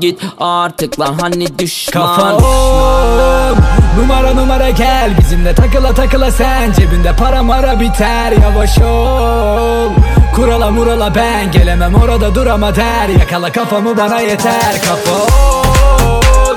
Git 0.00 0.20
artık 0.40 1.00
lan 1.00 1.16
hani 1.20 1.58
düşman? 1.58 2.16
Kafa 2.16 2.36
on 2.36 3.56
Numara 3.98 4.34
numara 4.34 4.70
gel 4.70 5.10
Bizimle 5.18 5.54
takıla 5.54 5.94
takıla 5.94 6.30
sen. 6.30 6.72
Cebinde 6.72 7.16
para 7.16 7.42
mara 7.42 7.80
biter 7.80 8.32
Yavaş 8.32 8.78
ol. 8.78 9.90
Kurala 10.36 10.70
murala 10.70 11.14
ben 11.14 11.52
Gelemem 11.52 11.94
orada 11.94 12.34
dur 12.34 12.46
ama 12.46 12.76
der. 12.76 13.08
Yakala 13.20 13.52
kafamı 13.52 13.96
bana 13.96 14.20
yeter 14.20 14.80
Kafa 14.88 15.16
on 15.16 16.56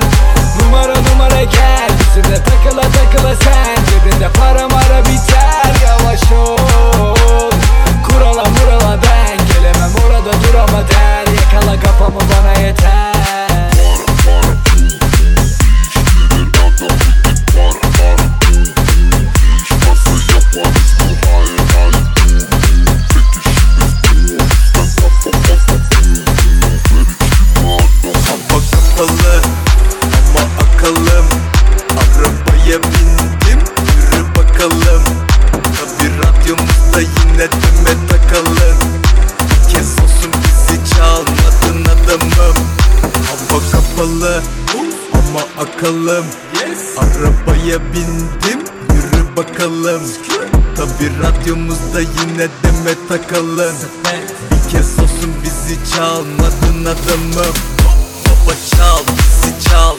Numara 0.60 0.94
numara 1.12 1.42
gel 1.44 2.03
Bizimle 2.16 2.36
takıla 2.44 2.82
takıla 2.82 3.34
sen 3.36 3.84
Cebinde 3.90 4.28
para 4.28 4.68
mara 4.68 5.00
biter 5.04 5.74
Yavaş 5.82 6.32
ol. 6.32 6.56
Kurala 8.08 8.44
murala 8.44 8.98
ben 9.02 9.46
Gelemem 9.46 9.92
orada 10.06 10.32
dur 10.32 10.54
ama 10.54 10.88
der. 10.88 11.26
Yakala 11.32 11.80
kafamı 11.80 12.20
bana 12.20 12.66
yeter 12.66 13.13
kapalı 44.04 44.42
ama 45.12 45.64
akıllım. 45.64 46.24
Arabaya 46.98 47.80
bindim 47.92 48.60
yürü 48.94 49.36
bakalım. 49.36 50.02
Tabi 50.76 51.10
radyomuzda 51.22 52.00
yine 52.00 52.48
deme 52.62 52.94
takalım 53.08 53.74
Bir 54.50 54.70
kez 54.70 54.98
olsun 54.98 55.34
bizi 55.44 55.94
çalmadın 55.94 56.84
adamım. 56.84 57.54
Baba 58.24 58.54
çal 58.76 58.98
bizi 59.18 59.68
çal. 59.68 59.96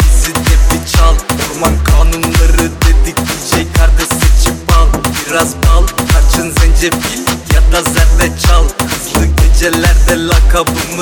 Bizi 0.00 0.34
de 0.34 0.54
bir 0.70 0.92
çal. 0.96 1.14
Orman 1.14 1.84
kanunları 1.84 2.58
dedik 2.62 3.16
DJ 3.16 3.50
kardeş 3.76 4.08
seçip 4.08 4.72
al. 4.78 4.86
Biraz 5.30 5.54
bal 5.56 5.86
tarçın 5.86 6.50
zencefil 6.60 7.20
ya 7.54 7.72
da 7.72 7.82
zerdeçal. 7.82 8.64
Hızlı 8.64 9.26
gecelerde 9.26 10.26
lakabımız 10.26 10.93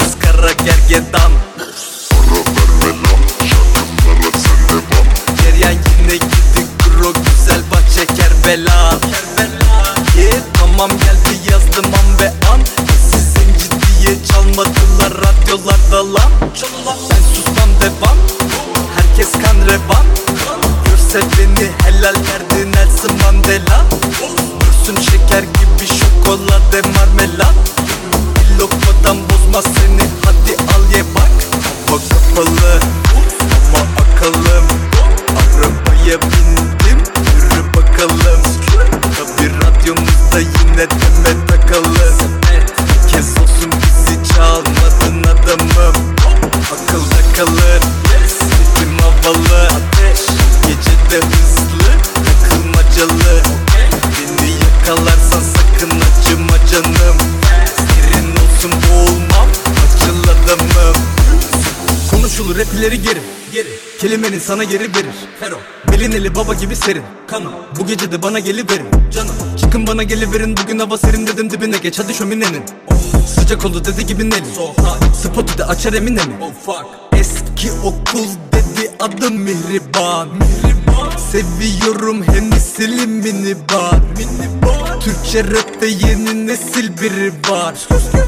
insana 64.43 64.65
geri 64.65 64.83
verir. 64.83 65.15
Fero 65.41 65.57
Belin 65.93 66.13
eli 66.13 66.35
baba 66.35 66.55
gibi 66.55 66.77
serin. 66.77 67.03
Kanım 67.27 67.53
Bu 67.79 67.87
gece 67.87 68.13
de 68.13 68.23
bana 68.23 68.39
geliverin. 68.39 68.87
Canım 69.13 69.35
Çıkın 69.61 69.87
bana 69.87 70.03
geliverin. 70.03 70.57
Bugün 70.57 70.79
hava 70.79 70.99
serin 70.99 71.27
dedim 71.27 71.51
dibine 71.51 71.79
geç. 71.79 71.99
Hadi 71.99 72.15
şöminenin. 72.15 72.63
Oh. 72.91 73.27
Sıcak 73.27 73.65
oldu 73.65 73.85
dedi 73.85 74.07
gibi 74.07 74.31
neli. 74.31 74.55
So 74.57 74.75
Spotu 75.15 75.59
da 75.59 75.69
açar 75.69 75.93
emine 75.93 76.21
oh, 76.41 76.53
fuck. 76.67 76.87
Eski 77.13 77.73
okul 77.73 78.29
dedi 78.53 78.91
adı 79.01 79.31
Mihriban. 79.31 80.29
Mihriban 80.29 81.17
Seviyorum 81.33 82.23
hem 82.23 82.53
silim 82.53 83.11
minibar 83.11 84.01
Minibar. 84.19 85.01
Türkçe 85.01 85.45
rapte 85.45 85.87
yeni 85.87 86.47
nesil 86.47 86.91
biri 87.03 87.33
var. 87.51 87.75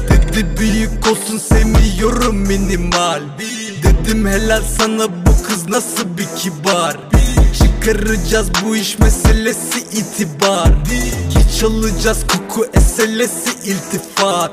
Dedi 0.09 0.45
büyük 0.59 1.07
olsun 1.07 1.37
sevmiyorum 1.37 2.35
minimal. 2.35 3.21
Dedim 3.83 4.27
helal 4.27 4.61
sana 4.77 5.24
kız 5.47 5.69
nasıl 5.69 6.17
bir 6.17 6.27
kibar? 6.37 6.97
Çıkaracağız 7.57 8.47
bu 8.65 8.75
iş 8.75 8.99
meselesi 8.99 9.79
itibar. 9.79 10.69
Hiç 11.29 11.63
alacağız 11.63 12.25
koku 12.27 12.65
eselesi 12.73 13.69
iltifat. 13.69 14.51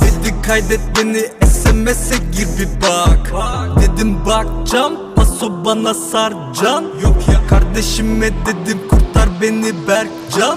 Dedi 0.00 0.34
kaydet 0.46 0.80
beni 0.98 1.48
SMS'e 1.50 2.16
gir 2.16 2.48
bir 2.58 2.82
bak. 2.82 3.32
Dedim 3.80 4.26
bakcam 4.26 4.92
paso 5.16 5.64
bana 5.64 5.94
sarcan 5.94 6.84
Yok 7.02 7.28
ya 7.32 7.46
kardeşime 7.48 8.30
dedim 8.30 8.78
kurtar 8.90 9.28
beni 9.42 9.88
Berkcan. 9.88 10.56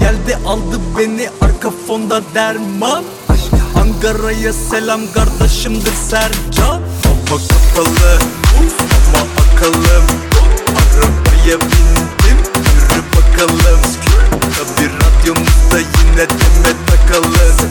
Geldi 0.00 0.38
aldı 0.46 0.80
beni 0.98 1.28
arka 1.40 1.70
fonda 1.86 2.22
derman. 2.34 3.04
Ankara'ya 3.76 4.52
selam 4.52 5.00
kardeşimdir 5.14 5.92
Sercan. 6.10 6.89
Ama 7.30 7.38
kapalı 7.38 8.18
ama 9.08 9.26
akalım 9.40 10.06
Arabaya 10.76 11.60
bindim. 11.60 12.38
Yürü 12.56 13.02
bakalım. 13.16 13.80
Tabi 14.30 14.86
radyomuzda 14.86 15.78
yine 15.78 16.28
deme 16.28 16.72
takalım. 16.86 17.69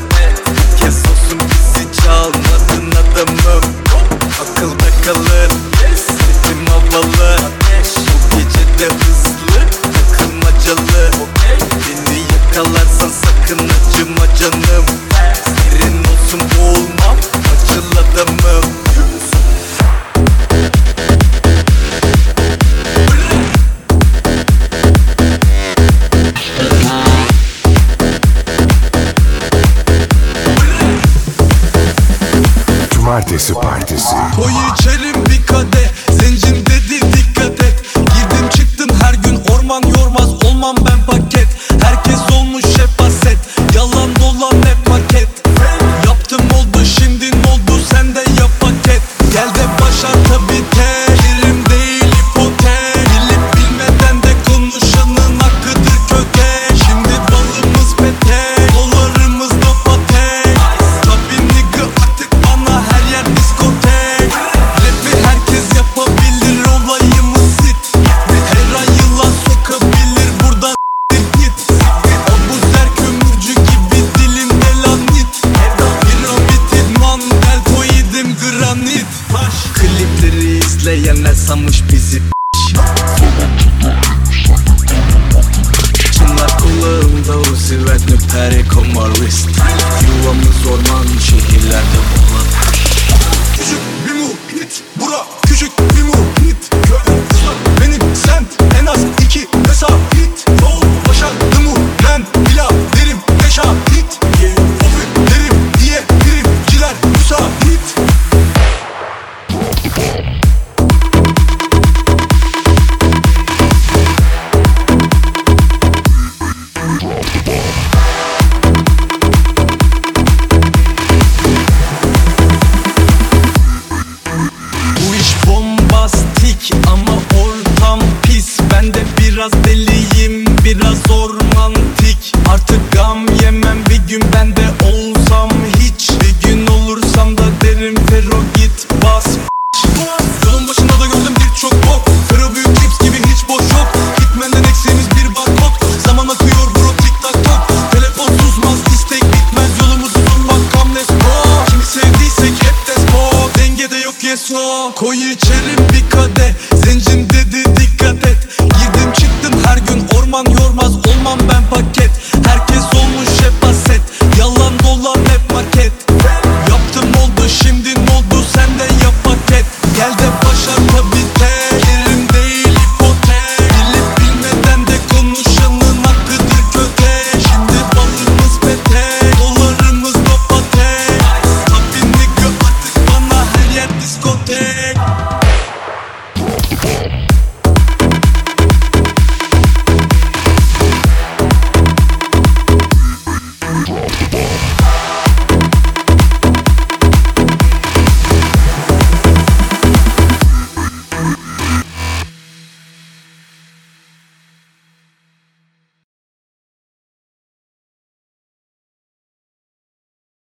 fantasy. 33.80 34.16
Oh, 34.38 34.50
you 34.50 34.76